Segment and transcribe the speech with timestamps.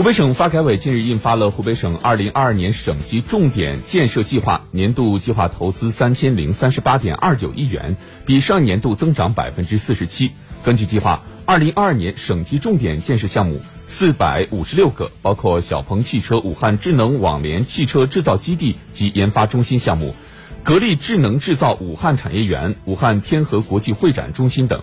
[0.00, 10.30] 湖北省发改委近日印发了湖北省二零二二年省级重点建设计划年度计划投资三千零三十八点二九亿元比上年度增长百分之四十七。
[10.64, 20.14] 根据计划二零二二年省级重点建设项目四百五十六个包括小鹏汽车武汉智能网联汽车制造基地及研发中心项目
[20.64, 24.82] 格力智能制造武汉产业园武汉天河国际会展中心等。